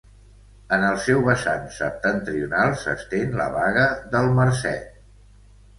[0.77, 5.03] En el seu vessant septentrional s'estén la Baga del Marcet.